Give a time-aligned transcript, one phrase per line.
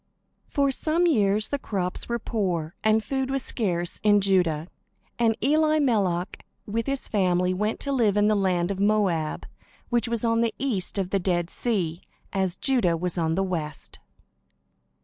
[0.47, 4.67] For some years the crops were poor, and food was scarce in Judah;
[5.19, 9.45] and Elimelech with his family went to live in the land of Moab,
[9.89, 12.01] which was on the east of the Dead Sea,
[12.33, 13.99] as Judah was on the west.